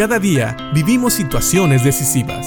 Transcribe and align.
Cada 0.00 0.18
día 0.18 0.56
vivimos 0.72 1.12
situaciones 1.12 1.84
decisivas. 1.84 2.46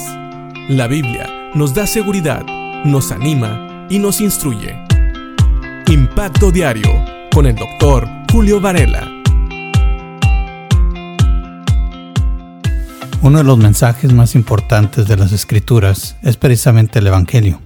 La 0.68 0.88
Biblia 0.88 1.52
nos 1.54 1.72
da 1.72 1.86
seguridad, 1.86 2.44
nos 2.84 3.12
anima 3.12 3.86
y 3.88 4.00
nos 4.00 4.20
instruye. 4.20 4.76
Impacto 5.86 6.50
Diario 6.50 6.90
con 7.32 7.46
el 7.46 7.54
doctor 7.54 8.08
Julio 8.32 8.60
Varela. 8.60 9.08
Uno 13.22 13.38
de 13.38 13.44
los 13.44 13.58
mensajes 13.58 14.12
más 14.12 14.34
importantes 14.34 15.06
de 15.06 15.16
las 15.16 15.30
Escrituras 15.30 16.16
es 16.22 16.36
precisamente 16.36 16.98
el 16.98 17.06
Evangelio, 17.06 17.60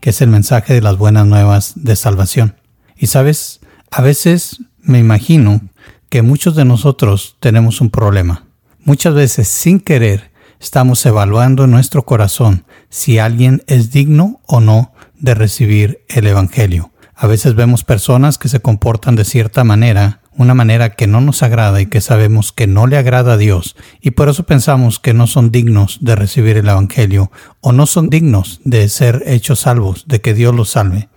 que 0.00 0.08
es 0.08 0.22
el 0.22 0.30
mensaje 0.30 0.72
de 0.72 0.80
las 0.80 0.96
buenas 0.96 1.26
nuevas 1.26 1.74
de 1.76 1.94
salvación. 1.94 2.56
Y 2.96 3.08
sabes, 3.08 3.60
a 3.90 4.00
veces 4.00 4.62
me 4.80 4.98
imagino 4.98 5.60
que 6.08 6.22
muchos 6.22 6.56
de 6.56 6.64
nosotros 6.64 7.36
tenemos 7.38 7.82
un 7.82 7.90
problema. 7.90 8.45
Muchas 8.86 9.14
veces 9.14 9.48
sin 9.48 9.80
querer 9.80 10.30
estamos 10.60 11.04
evaluando 11.06 11.64
en 11.64 11.72
nuestro 11.72 12.04
corazón 12.04 12.66
si 12.88 13.18
alguien 13.18 13.64
es 13.66 13.90
digno 13.90 14.40
o 14.46 14.60
no 14.60 14.92
de 15.18 15.34
recibir 15.34 16.04
el 16.06 16.24
Evangelio. 16.28 16.92
A 17.16 17.26
veces 17.26 17.56
vemos 17.56 17.82
personas 17.82 18.38
que 18.38 18.48
se 18.48 18.60
comportan 18.60 19.16
de 19.16 19.24
cierta 19.24 19.64
manera, 19.64 20.20
una 20.36 20.54
manera 20.54 20.90
que 20.90 21.08
no 21.08 21.20
nos 21.20 21.42
agrada 21.42 21.80
y 21.80 21.86
que 21.86 22.00
sabemos 22.00 22.52
que 22.52 22.68
no 22.68 22.86
le 22.86 22.96
agrada 22.96 23.32
a 23.32 23.36
Dios, 23.36 23.74
y 24.00 24.12
por 24.12 24.28
eso 24.28 24.44
pensamos 24.44 25.00
que 25.00 25.14
no 25.14 25.26
son 25.26 25.50
dignos 25.50 25.98
de 26.00 26.14
recibir 26.14 26.56
el 26.56 26.68
Evangelio 26.68 27.32
o 27.62 27.72
no 27.72 27.86
son 27.86 28.08
dignos 28.08 28.60
de 28.62 28.88
ser 28.88 29.24
hechos 29.26 29.58
salvos, 29.58 30.04
de 30.06 30.20
que 30.20 30.32
Dios 30.32 30.54
los 30.54 30.70
salve. 30.70 31.08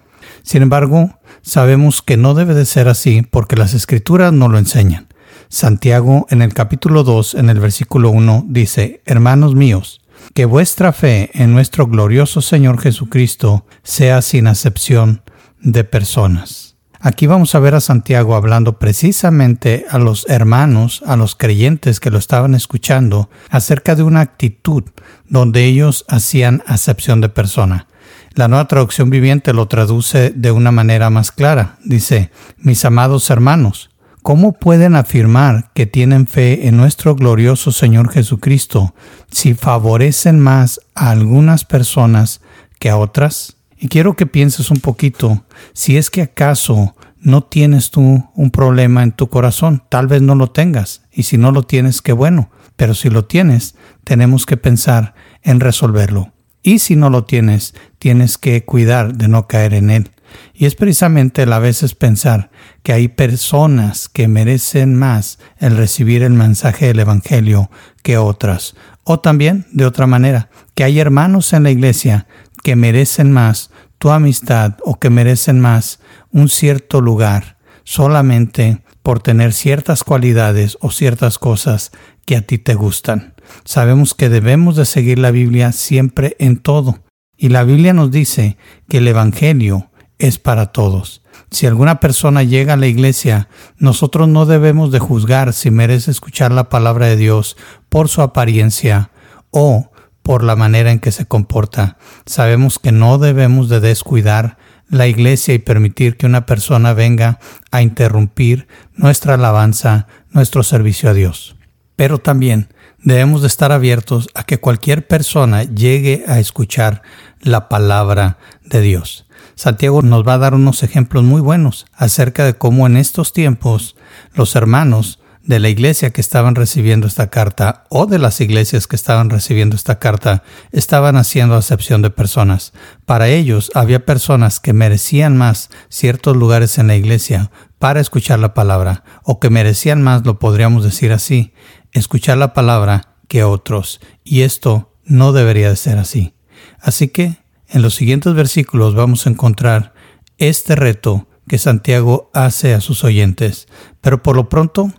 Sin 0.42 0.64
embargo, 0.64 1.20
sabemos 1.44 2.02
que 2.02 2.18
no 2.18 2.34
debe 2.34 2.56
de 2.56 2.66
ser 2.66 2.88
así 2.88 3.22
porque 3.22 3.56
las 3.56 3.76
escrituras 3.76 4.34
no 4.34 4.50
lo 4.50 4.58
enseñan. 4.58 5.09
Santiago 5.50 6.28
en 6.30 6.44
el 6.44 6.54
capítulo 6.54 7.04
2, 7.04 7.34
en 7.34 7.50
el 7.50 7.60
versículo 7.60 8.12
1, 8.12 8.46
dice, 8.48 9.02
Hermanos 9.06 9.56
míos, 9.56 10.00
que 10.36 10.46
vuestra 10.46 10.94
fe 10.94 11.32
en 11.34 11.54
nuestro 11.54 11.88
glorioso 11.88 12.42
Señor 12.42 12.80
Jesucristo 12.80 13.66
sea 13.82 14.22
sin 14.22 14.46
acepción 14.46 15.24
de 15.60 15.84
personas. 15.84 16.76
Aquí 17.00 17.26
vamos 17.26 17.56
a 17.56 17.60
ver 17.60 17.74
a 17.74 17.82
Santiago 17.82 18.36
hablando 18.36 18.78
precisamente 18.78 19.88
a 19.90 19.98
los 19.98 20.28
hermanos, 20.30 21.02
a 21.08 21.16
los 21.16 21.36
creyentes 21.36 22.00
que 22.00 22.12
lo 22.12 22.20
estaban 22.20 22.54
escuchando, 22.54 23.32
acerca 23.50 23.96
de 23.96 24.04
una 24.04 24.22
actitud 24.22 24.84
donde 25.28 25.66
ellos 25.66 26.06
hacían 26.10 26.62
acepción 26.68 27.22
de 27.22 27.30
persona. 27.30 27.88
La 28.36 28.48
nueva 28.48 28.68
traducción 28.68 29.10
viviente 29.10 29.54
lo 29.54 29.68
traduce 29.68 30.30
de 30.30 30.52
una 30.52 30.72
manera 30.72 31.10
más 31.10 31.32
clara. 31.32 31.78
Dice, 31.84 32.30
mis 32.58 32.86
amados 32.86 33.30
hermanos, 33.32 33.90
¿cómo 34.22 34.54
pueden 34.54 34.96
afirmar 34.96 35.72
que 35.74 35.86
tienen 35.86 36.28
fe 36.28 36.68
en 36.68 36.78
nuestro 36.78 37.16
glorioso 37.16 37.72
Señor 37.72 38.12
Jesucristo 38.12 38.94
si 39.32 39.54
favorecen 39.54 40.40
más 40.40 40.80
a 40.96 41.12
algunas 41.12 41.66
personas 41.66 42.42
que 42.80 42.90
a 42.90 42.98
otras? 42.98 43.58
Y 43.78 43.88
quiero 43.88 44.16
que 44.16 44.26
pienses 44.26 44.72
un 44.72 44.80
poquito 44.80 45.46
si 45.74 45.98
es 45.98 46.10
que 46.10 46.22
acaso 46.22 46.96
no 47.22 47.44
tienes 47.44 47.92
tú 47.92 48.30
un 48.34 48.52
problema 48.52 49.04
en 49.04 49.12
tu 49.12 49.30
corazón, 49.30 49.84
tal 49.90 50.08
vez 50.08 50.22
no 50.22 50.36
lo 50.36 50.52
tengas, 50.52 51.02
y 51.12 51.24
si 51.24 51.38
no 51.38 51.52
lo 51.52 51.64
tienes, 51.64 52.02
qué 52.02 52.14
bueno, 52.14 52.50
pero 52.76 52.94
si 52.94 53.10
lo 53.10 53.26
tienes, 53.26 53.76
tenemos 54.04 54.46
que 54.46 54.58
pensar 54.58 55.14
en 55.44 55.60
resolverlo. 55.60 56.32
Y 56.62 56.80
si 56.80 56.96
no 56.96 57.10
lo 57.10 57.24
tienes, 57.24 57.74
tienes 58.00 58.38
que 58.38 58.64
cuidar 58.66 59.16
de 59.16 59.28
no 59.28 59.48
caer 59.48 59.74
en 59.74 59.90
él. 59.90 60.12
Y 60.54 60.66
es 60.66 60.76
precisamente 60.76 61.44
a 61.44 61.60
veces 61.60 61.96
pensar 61.96 62.52
que 62.84 62.94
hay 62.94 63.08
personas 63.08 64.10
que 64.10 64.28
merecen 64.28 64.96
más 64.96 65.40
el 65.58 65.78
recibir 65.78 66.24
el 66.24 66.34
mensaje 66.34 66.88
del 66.88 67.00
Evangelio 67.00 67.70
que 68.04 68.18
otras. 68.18 68.76
O 69.04 69.20
también, 69.20 69.66
de 69.72 69.86
otra 69.86 70.08
manera, 70.08 70.50
que 70.76 70.84
hay 70.84 71.00
hermanos 71.00 71.54
en 71.54 71.64
la 71.64 71.72
iglesia 71.72 72.28
que 72.64 72.76
merecen 72.76 73.32
más 73.32 73.72
tu 73.98 74.12
amistad 74.12 74.76
o 74.84 75.00
que 75.00 75.10
merecen 75.10 75.60
más 75.60 76.00
un 76.32 76.50
cierto 76.50 77.02
lugar 77.02 77.58
solamente 77.84 78.84
por 79.02 79.22
tener 79.22 79.54
ciertas 79.54 80.04
cualidades 80.04 80.78
o 80.82 80.92
ciertas 80.92 81.40
cosas 81.40 81.92
que 82.26 82.36
a 82.36 82.42
ti 82.42 82.60
te 82.60 82.76
gustan. 82.76 83.34
Sabemos 83.66 84.14
que 84.14 84.30
debemos 84.30 84.76
de 84.76 84.86
seguir 84.86 85.18
la 85.18 85.32
Biblia 85.32 85.72
siempre 85.72 86.36
en 86.40 86.58
todo. 86.58 87.00
Y 87.36 87.50
la 87.50 87.64
Biblia 87.64 87.94
nos 87.94 88.12
dice 88.12 88.58
que 88.88 88.98
el 88.98 89.08
Evangelio 89.08 89.89
es 90.20 90.38
para 90.38 90.68
todos. 90.68 91.24
Si 91.50 91.66
alguna 91.66 92.00
persona 92.00 92.44
llega 92.44 92.74
a 92.74 92.78
la 92.78 92.88
iglesia, 92.88 93.48
nosotros 93.78 94.28
no 94.28 94.46
debemos 94.46 94.92
de 94.92 95.00
juzgar 95.00 95.54
si 95.54 95.72
merece 95.72 96.12
escuchar 96.12 96.52
la 96.52 96.70
palabra 96.70 97.08
de 97.08 97.16
Dios 97.16 97.58
por 97.88 98.10
su 98.10 98.22
apariencia 98.22 99.10
o 99.50 99.92
por 100.22 100.44
la 100.44 100.56
manera 100.56 100.92
en 100.92 101.00
que 101.00 101.12
se 101.12 101.26
comporta. 101.26 101.98
Sabemos 102.26 102.78
que 102.78 102.92
no 102.92 103.18
debemos 103.18 103.70
de 103.70 103.80
descuidar 103.80 104.58
la 104.90 105.08
iglesia 105.08 105.54
y 105.54 105.60
permitir 105.60 106.18
que 106.18 106.26
una 106.26 106.46
persona 106.46 106.94
venga 106.94 107.40
a 107.72 107.82
interrumpir 107.82 108.68
nuestra 108.94 109.36
alabanza, 109.36 110.08
nuestro 110.32 110.62
servicio 110.64 111.10
a 111.10 111.14
Dios. 111.14 111.56
Pero 111.96 112.20
también 112.20 112.70
debemos 113.04 113.42
de 113.42 113.48
estar 113.48 113.72
abiertos 113.72 114.30
a 114.36 114.44
que 114.44 114.60
cualquier 114.60 115.08
persona 115.08 115.64
llegue 115.64 116.24
a 116.28 116.40
escuchar 116.40 117.02
la 117.42 117.70
palabra 117.70 118.38
de 118.66 118.82
Dios. 118.82 119.26
Santiago 119.56 120.02
nos 120.02 120.28
va 120.28 120.36
a 120.36 120.40
dar 120.40 120.54
unos 120.54 120.84
ejemplos 120.84 121.24
muy 121.24 121.42
buenos 121.42 121.86
acerca 121.94 122.46
de 122.46 122.54
cómo 122.54 122.88
en 122.88 122.98
estos 122.98 123.34
tiempos 123.34 123.96
los 124.34 124.56
hermanos 124.56 125.20
de 125.44 125.60
la 125.60 125.70
iglesia 125.70 126.12
que 126.12 126.22
estaban 126.22 126.54
recibiendo 126.54 127.08
esta 127.08 127.30
carta 127.30 127.86
o 127.90 128.06
de 128.06 128.20
las 128.20 128.40
iglesias 128.40 128.88
que 128.88 128.96
estaban 128.96 129.30
recibiendo 129.30 129.76
esta 129.76 129.98
carta 129.98 130.44
estaban 130.72 131.16
haciendo 131.16 131.56
acepción 131.56 132.02
de 132.02 132.10
personas. 132.10 132.72
Para 133.06 133.30
ellos 133.30 133.72
había 133.74 134.06
personas 134.06 134.60
que 134.60 134.74
merecían 134.74 135.38
más 135.38 135.70
ciertos 135.90 136.38
lugares 136.38 136.78
en 136.78 136.88
la 136.88 136.96
iglesia 136.96 137.50
para 137.80 138.00
escuchar 138.00 138.40
la 138.40 138.54
palabra 138.54 139.04
o 139.24 139.40
que 139.40 139.50
merecían 139.50 140.04
más, 140.04 140.26
lo 140.26 140.38
podríamos 140.38 140.84
decir 140.84 141.12
así, 141.12 141.54
escuchar 141.94 142.38
la 142.38 142.54
palabra 142.54 143.16
que 143.28 143.44
otros. 143.44 144.02
Y 144.24 144.42
esto 144.42 144.96
no 145.06 145.32
debería 145.32 145.70
de 145.70 145.76
ser 145.76 145.98
así. 145.98 146.34
Así 146.80 147.10
que 147.10 147.38
en 147.68 147.82
los 147.82 147.96
siguientes 147.96 148.34
versículos 148.34 148.96
vamos 148.96 149.26
a 149.26 149.30
encontrar 149.30 149.94
este 150.38 150.76
reto 150.76 151.28
que 151.48 151.58
Santiago 151.58 152.30
hace 152.34 152.74
a 152.74 152.82
sus 152.82 153.04
oyentes. 153.04 153.68
Pero 154.02 154.24
por 154.24 154.36
lo 154.36 154.50
pronto, 154.50 154.92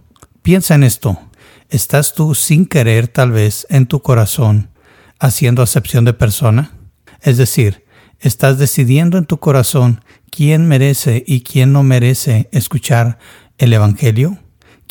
piensa 0.42 0.74
en 0.74 0.84
esto. 0.84 1.18
¿Estás 1.68 2.14
tú 2.14 2.34
sin 2.34 2.66
querer 2.66 3.08
tal 3.08 3.30
vez 3.30 3.66
en 3.70 3.86
tu 3.86 4.02
corazón 4.02 4.70
haciendo 5.18 5.62
acepción 5.62 6.04
de 6.04 6.12
persona? 6.12 6.72
Es 7.20 7.36
decir, 7.36 7.84
¿estás 8.18 8.58
decidiendo 8.58 9.18
en 9.18 9.26
tu 9.26 9.38
corazón 9.38 10.04
quién 10.30 10.66
merece 10.66 11.22
y 11.26 11.42
quién 11.42 11.72
no 11.72 11.82
merece 11.82 12.48
escuchar 12.52 13.18
el 13.58 13.72
Evangelio? 13.72 14.38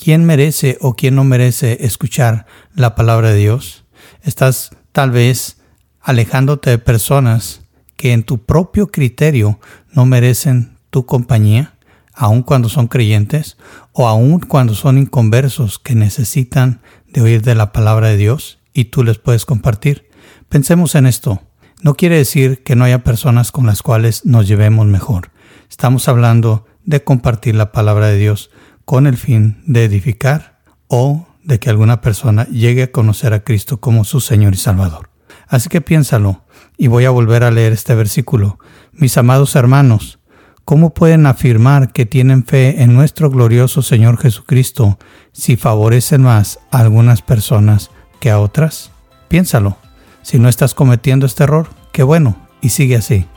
Quién 0.02 0.24
merece 0.24 0.78
o 0.80 0.96
quién 0.96 1.16
no 1.16 1.26
merece 1.26 1.78
escuchar 1.82 2.46
la 2.74 2.96
palabra 2.96 3.32
de 3.32 3.36
Dios. 3.36 3.84
Estás 4.24 4.72
tal 4.94 5.12
vez 5.12 5.58
alejándote 6.00 6.70
de 6.70 6.78
personas 6.78 7.66
que 7.98 8.14
en 8.14 8.24
tu 8.24 8.46
propio 8.46 8.88
criterio 8.88 9.60
no 9.92 10.06
merecen 10.06 10.78
tu 10.90 11.06
compañía, 11.06 11.74
aun 12.14 12.44
cuando 12.44 12.70
son 12.70 12.88
creyentes 12.88 13.58
o 13.92 14.08
aun 14.08 14.40
cuando 14.40 14.74
son 14.74 14.98
inconversos 14.98 15.80
que 15.80 15.96
necesitan 15.96 16.80
de 17.12 17.22
oír 17.22 17.42
de 17.42 17.56
la 17.56 17.74
palabra 17.74 18.08
de 18.08 18.16
Dios 18.16 18.60
y 18.74 18.86
tú 18.86 19.04
les 19.04 19.18
puedes 19.18 19.46
compartir. 19.46 20.10
Pensemos 20.48 20.96
en 20.96 21.08
esto. 21.08 21.42
No 21.82 21.96
quiere 21.96 22.16
decir 22.16 22.64
que 22.64 22.78
no 22.78 22.86
haya 22.86 23.04
personas 23.04 23.52
con 23.52 23.66
las 23.66 23.82
cuales 23.82 24.26
nos 24.26 24.48
llevemos 24.48 24.86
mejor. 24.86 25.32
Estamos 25.70 26.08
hablando 26.08 26.66
de 26.86 27.04
compartir 27.04 27.56
la 27.56 27.74
palabra 27.74 28.08
de 28.08 28.18
Dios 28.18 28.50
con 28.90 29.06
el 29.06 29.18
fin 29.18 29.62
de 29.68 29.84
edificar 29.84 30.58
o 30.88 31.28
de 31.44 31.60
que 31.60 31.70
alguna 31.70 32.02
persona 32.02 32.48
llegue 32.48 32.82
a 32.82 32.92
conocer 32.92 33.36
a 33.36 33.44
Cristo 33.44 33.80
como 33.80 34.04
su 34.04 34.20
Señor 34.20 34.56
y 34.56 34.58
Salvador. 34.58 35.12
Así 35.48 35.70
que 35.70 35.80
piénsalo, 35.80 36.42
y 36.76 36.88
voy 36.88 37.06
a 37.06 37.12
volver 37.12 37.44
a 37.44 37.52
leer 37.52 37.72
este 37.72 37.94
versículo. 37.94 38.58
Mis 38.92 39.16
amados 39.20 39.56
hermanos, 39.56 40.18
¿cómo 40.66 40.96
pueden 40.96 41.28
afirmar 41.28 41.92
que 41.94 42.08
tienen 42.08 42.44
fe 42.44 42.82
en 42.82 42.96
nuestro 42.96 43.30
glorioso 43.30 43.84
Señor 43.84 44.18
Jesucristo 44.18 44.98
si 45.34 45.56
favorecen 45.56 46.24
más 46.24 46.58
a 46.72 46.80
algunas 46.80 47.22
personas 47.22 47.92
que 48.20 48.32
a 48.32 48.40
otras? 48.40 48.90
Piénsalo. 49.28 49.78
Si 50.24 50.40
no 50.40 50.50
estás 50.50 50.74
cometiendo 50.74 51.28
este 51.28 51.44
error, 51.44 51.68
qué 51.92 52.02
bueno, 52.02 52.38
y 52.60 52.70
sigue 52.70 52.96
así. 52.96 53.28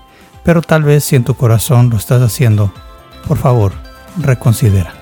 Pero 0.47 0.63
tal 0.63 0.83
vez 0.83 1.05
si 1.05 1.15
en 1.15 1.25
tu 1.25 1.35
corazón 1.35 1.91
lo 1.91 1.99
estás 1.99 2.23
haciendo, 2.23 2.73
por 3.29 3.37
favor, 3.37 3.75
reconsidera. 4.19 5.02